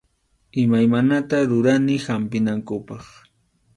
Imaymanata 0.61 1.37
rurani 1.49 1.95
hampinankupaq. 2.05 3.05